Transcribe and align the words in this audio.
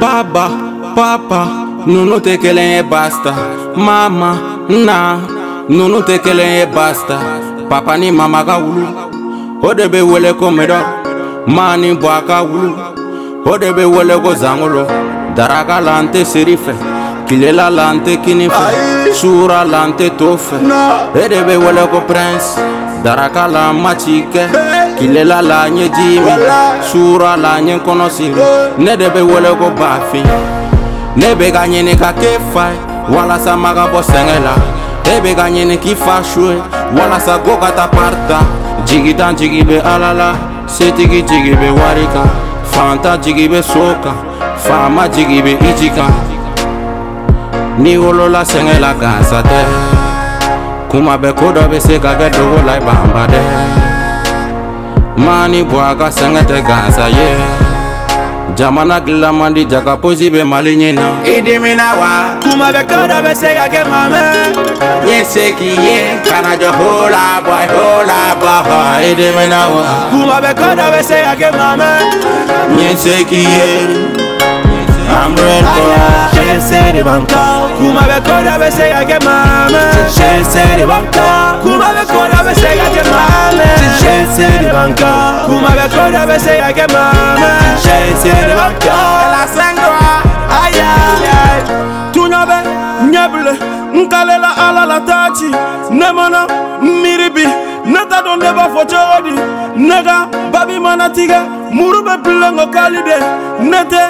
Baba, 0.00 0.46
papa. 0.96 1.61
Nunu 1.86 2.16
tɛ 2.22 2.32
kelen 2.42 2.70
ye 2.76 2.82
basta 2.82 3.32
Mama, 3.76 4.30
na 4.68 4.98
Nunu 5.68 5.98
tɛ 6.06 6.16
kelen 6.24 6.52
ye 6.58 6.66
basta 6.66 7.16
Papa 7.68 7.98
ni 7.98 8.10
mama 8.12 8.44
ka 8.44 8.56
wulu 8.62 8.86
O 9.66 9.74
de 9.74 9.88
be 9.88 9.98
wele 10.00 10.30
ko 10.38 10.50
Médoc 10.52 10.86
Ma 11.48 11.76
ni 11.76 11.92
Bois 11.94 12.22
ka 12.26 12.42
wulu 12.44 12.70
O 13.44 13.58
de 13.58 13.72
be 13.72 13.82
wele 13.84 14.14
ko 14.22 14.30
Zangolo 14.34 14.86
Daraka 15.34 15.80
la 15.80 15.98
n 16.02 16.08
tɛ 16.14 16.24
seri 16.24 16.54
fɛ 16.56 16.70
Kilela 17.26 17.66
la 17.68 17.90
n 17.94 17.98
tɛ 18.04 18.22
kini 18.24 18.46
fɛ 18.48 19.10
Suura 19.12 19.64
la 19.64 19.82
n 19.86 19.94
tɛ 19.98 20.14
to 20.16 20.36
fɛ 20.38 20.62
E 21.18 21.28
de 21.28 21.42
be 21.42 21.56
wele 21.58 21.82
ko 21.90 22.00
Prince 22.06 22.60
Daraka 23.02 23.48
la 23.50 23.70
n 23.72 23.82
ma 23.82 23.94
ci 23.98 24.22
kɛ 24.32 24.46
kilela 25.02 25.42
la 25.42 25.64
n 25.66 25.76
ye 25.78 25.88
ji 25.90 26.20
min 26.22 26.38
suura 26.90 27.36
la 27.36 27.56
n 27.58 27.66
ye 27.66 27.74
n 27.74 27.80
kɔnɔ 27.82 28.06
siri 28.08 28.38
ne 28.84 28.94
de 28.94 29.08
bɛ 29.10 29.20
wele 29.26 29.50
ko 29.58 29.66
bafin 29.74 30.22
ne 31.16 31.34
be 31.36 31.50
ka 31.52 31.64
ɲini 31.70 31.92
ka 32.00 32.12
kɛ 32.12 32.32
fa 32.52 32.68
ye 32.72 33.14
walasa 33.14 33.52
ma 33.62 33.74
ka 33.76 33.84
bɔ 33.92 34.00
sɛngɛ 34.02 34.38
la 34.44 34.54
e 35.12 35.20
be 35.20 35.34
ka 35.34 35.44
ɲini 35.52 35.76
k'i 35.78 35.94
fa 35.94 36.22
su 36.22 36.50
ye 36.50 36.56
walasa 36.96 37.36
ko 37.44 37.56
ka 37.56 37.70
ta 37.72 37.86
parita 37.88 38.40
jigitan 38.86 39.36
jigi 39.36 39.62
be 39.62 39.76
ala 39.80 40.12
la 40.14 40.34
setigi 40.66 41.20
jigi 41.28 41.54
be 41.54 41.68
wari 41.70 42.06
kan 42.14 42.30
fanta 42.72 43.18
jigi 43.22 43.46
be 43.48 43.60
soo 43.62 43.94
kan 44.02 44.16
faama 44.56 45.08
jigi 45.08 45.42
be 45.42 45.52
iji 45.60 45.90
kan 45.94 46.12
n'i 47.78 47.96
wolola 47.96 48.42
sɛngɛ 48.42 48.80
la 48.80 48.94
gansa 48.94 49.42
tɛ 49.42 49.64
kuma 50.88 51.18
bɛ 51.18 51.34
koo 51.36 51.52
dɔ 51.52 51.68
be 51.70 51.78
se 51.80 51.98
ka 51.98 52.14
kɛ 52.14 52.30
dogo 52.32 52.56
la 52.64 52.74
i 52.76 52.80
banba 52.80 53.26
dɛ 53.28 53.40
maani 55.16 55.62
bɔ 55.62 55.78
a 55.90 55.94
ka 55.94 56.08
sɛngɛ 56.08 56.46
tɛ 56.48 56.62
gansa 56.64 57.08
ye 57.10 57.16
yeah. 57.18 57.71
jamana 58.54 59.00
gila 59.00 59.32
di 59.52 59.64
jaka 59.64 59.96
posi 59.96 60.28
be 60.30 60.44
mali 60.44 60.72
ɲina 60.80 61.06
idimina 61.36 61.86
wa 62.00 62.12
kuma 62.42 62.68
be 62.74 62.82
kada 62.90 63.18
be 63.24 63.32
se 63.40 63.50
ka 63.58 63.64
kɛ 63.72 63.82
mamɛ 63.88 64.22
ye 65.08 65.18
se 65.32 65.44
k'i 65.58 65.72
ye 65.86 65.98
kana 66.26 66.52
jɔ 66.60 66.70
hola 66.78 67.24
boy 67.44 67.64
hola 67.74 68.20
boy 68.36 69.00
idimina 69.10 69.60
wa 69.74 69.84
kuma 70.12 70.36
be 70.42 70.50
kada 70.60 70.84
be 70.92 71.00
se 71.08 71.18
ka 71.26 71.34
kɛ 71.40 71.48
mamɛ 71.58 71.92
ye 72.80 72.88
se 72.96 73.24
k'i 73.28 73.40
ye 73.54 74.11
I'm 75.12 75.36
red 75.36 75.64
boy 75.68 75.92
She 76.32 76.46
said 76.64 76.96
the 76.96 77.04
banka 77.04 77.68
Kuma 77.76 78.08
be 78.08 78.18
koda 78.24 78.56
be 78.56 78.68
se 78.72 78.88
ya 78.88 79.04
ke 79.04 79.20
mame 79.20 79.84
She 80.08 80.28
said 80.48 80.80
the 80.80 80.88
banka 80.88 81.60
Kuma 81.60 81.92
be 81.92 82.02
koda 82.08 82.40
be 82.48 82.52
se 82.56 82.72
ya 82.80 82.88
ke 82.88 83.04
mame 83.12 83.68
She 84.00 84.16
said 84.32 84.64
the 84.64 84.68
banka 84.72 85.44
Kuma 85.44 85.70
be 85.76 85.84
koda 85.92 86.24
be 86.24 86.36
se 86.40 86.52
ya 86.64 86.70
ke 86.72 86.88
mame 86.88 87.50
She 87.84 87.96
said 88.24 88.48
the 88.48 88.56
banka 88.56 88.94
La 89.36 89.44
sangwa 89.44 90.24
Aya 90.48 90.90
Tunyabe 92.16 92.58
Nyebule 93.12 93.52
Nkalela 93.94 94.56
ala 94.68 94.86
la 94.88 94.98
tachi 95.04 95.50
Nemana 95.92 96.46
Miribi 96.80 97.44
Neta 97.84 98.22
don 98.24 98.40
deba 98.40 98.68
foche 98.74 98.96
odi 99.16 99.36
Nega 99.76 100.26
Babi 100.50 100.78
mana 100.80 101.10
tige 101.12 101.61
muru 101.72 102.02
be 102.04 102.14
pilango 102.24 102.66
kalide 102.74 103.18
nete 103.70 104.02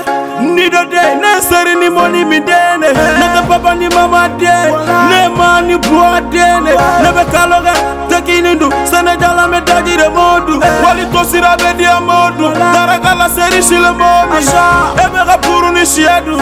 nidode 0.54 1.02
ne 1.22 1.30
seri 1.48 1.74
ni 1.82 1.88
moni 1.96 2.24
mi 2.24 2.38
dene 2.48 2.88
nete 3.20 3.40
papa 3.48 3.72
ni 3.80 3.88
mama 3.88 4.22
dene 4.40 4.72
ne 5.10 5.20
ma 5.38 5.60
ni 5.60 5.76
bua 5.86 6.20
dene 6.34 6.72
ne 7.02 7.10
be 7.16 7.24
kaloga 7.34 7.74
tekinindu 8.10 8.68
senejala 8.90 9.46
me 9.52 9.60
dajire 9.68 10.08
modu 10.18 10.54
wali 10.84 11.04
tosira 11.12 11.52
be 11.62 11.70
diya 11.78 11.96
modu 12.10 12.50
tarakala 12.74 13.28
seri 13.36 13.62
sile 13.68 13.90
momi 14.00 14.40
e 15.04 15.06
be 15.12 15.22
ka 15.30 15.36
puru 15.46 15.70
ni 15.76 15.84
siedu 15.92 16.36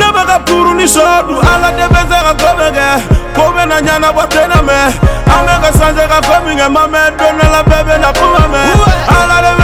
ne 0.00 0.08
be 0.16 0.22
ka 0.30 0.38
puru 0.48 0.72
ni 0.78 0.88
sodu 0.96 1.34
ala 1.52 1.68
de 1.78 1.86
be 1.94 2.02
se 2.10 2.18
ka 2.26 2.32
kobege 2.42 2.88
ko 3.36 3.42
bɛ 3.54 3.64
na 3.70 3.78
ɲana 3.86 4.08
bɔ 4.16 4.24
tɛnɛ 4.34 4.58
mɛ 4.68 4.80
an 5.34 5.40
bɛ 5.46 5.54
ka 5.62 5.70
sanse 5.78 6.04
ka 6.12 6.18
fɛn 6.26 6.40
min 6.46 6.58
kɛ 6.58 6.66
ma 6.76 6.82
mɛ 6.94 7.02
don 7.18 7.34
dɔ 7.38 7.46
la 7.54 7.60
bɛɛ 7.70 7.82
bɛ 7.88 7.94
na 8.02 8.10
kuma 8.18 8.42
mɛ 8.54 8.62
ala 9.18 9.36
de 9.46 9.50
bɛ 9.58 9.63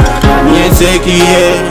Mwen 0.43 0.75
se 0.75 0.99
kiye 0.99 1.61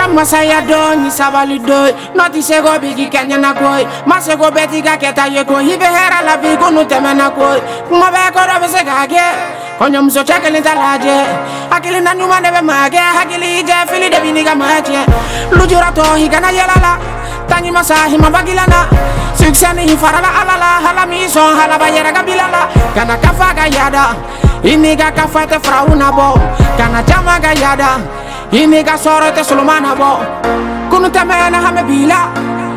masaya 0.10 0.62
do 0.68 0.96
ni 1.04 1.10
sabali 1.12 1.60
do 1.60 1.94
noti 2.16 2.42
se 2.42 2.62
go 2.62 2.80
bigi 2.80 3.10
kenya 3.12 3.38
na 3.38 3.54
koi 3.54 3.86
mase 4.10 4.36
go 4.36 4.50
beti 4.50 4.82
ka 4.84 4.98
keta 4.98 5.28
ye 5.32 5.44
ko 5.46 5.62
hibe 5.62 5.86
hera 5.86 6.26
la 6.26 6.36
bi 6.36 6.58
ko 6.58 6.72
nu 6.74 6.84
temena 6.84 7.30
koi 7.30 7.62
kuma 7.88 8.10
be 8.10 8.34
ko 8.34 8.42
do 8.42 8.58
be 8.60 8.68
se 8.68 8.82
ka 8.84 9.06
ke 9.06 9.59
onyomso 9.80 10.24
zalaje 10.64 11.18
akili 11.72 12.02
na 12.02 12.14
nyuma 12.14 12.40
nebe 12.42 12.62
mage 12.62 12.98
hakili 12.98 13.60
ije 13.62 13.74
fili 13.94 14.10
debiniga 14.10 14.54
maje 14.56 14.84
lujurato 15.52 16.02
higana 16.18 16.50
yelala 16.52 16.98
bagilana 17.50 18.08
himabagilana 18.10 18.86
sikseni 19.34 19.88
hifarala 19.88 20.28
alala 20.42 21.06
miso 21.06 21.40
halaba 21.42 21.80
bayera 21.86 22.12
gabilala 22.12 22.68
kana 22.96 23.16
kafa 23.18 24.16
ini 24.64 24.96
ga 24.98 25.12
kafa 25.12 25.48
te 25.48 25.60
frauna 25.60 26.12
bo 26.12 26.38
kana 26.76 27.02
ini 28.52 28.84
ga 28.84 28.98
soro 28.98 29.32
te 29.32 29.42
sulumana 29.44 29.96
bo 29.96 30.20
kunu 30.90 31.10
temena 31.10 31.62
hame 31.62 31.84
bila 31.84 32.28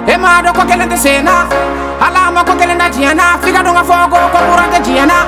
ema 0.07 0.41
do 0.43 0.53
ko 0.53 0.63
te 0.65 0.97
sena 0.97 1.47
alama 2.01 2.45
ko 2.45 2.53
na 2.55 2.89
jiana 2.89 3.39
figa 3.43 3.63
donga 3.65 3.83
fogo 3.83 4.17
kokurante 4.33 4.81
jiana 4.85 5.22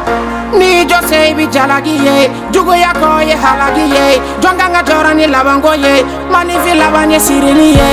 se 1.08 1.30
ibi 1.30 1.46
jalaki 1.54 1.94
ye 2.06 2.18
juguya 2.52 2.90
kɔ 3.00 3.10
ye 3.28 3.36
halaki 3.44 3.84
ye 3.94 4.04
jɔn 4.42 4.56
kan 4.60 4.72
ka 4.74 4.82
jɔra 4.88 5.12
ni 5.18 5.26
labanko 5.26 5.72
ye 5.84 6.04
manifin 6.32 6.76
laban 6.80 7.10
ye 7.10 7.18
sirili 7.26 7.68
ye 7.80 7.90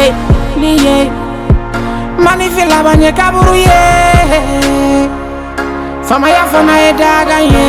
ni 0.62 0.72
ye 0.86 0.98
manifin 2.26 2.68
laban 2.70 3.02
ye 3.02 3.12
kaburu 3.12 3.56
ye 3.56 3.80
famaya 6.10 6.44
fana 6.52 6.76
ye 6.84 6.92
dagan 7.04 7.44
ye 7.56 7.68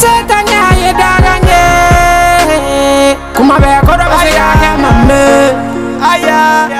setanya 0.00 0.62
ye 0.82 0.90
dagan 1.02 1.42
ye 1.52 1.62
kuma 3.36 3.56
bɛɛ 3.64 3.80
ko 3.86 3.92
dɔ 4.00 4.06
bɛ 4.12 4.18
se 4.24 4.32
ka 4.36 4.50
kɛ 4.62 4.70
mamɛ 4.82 6.79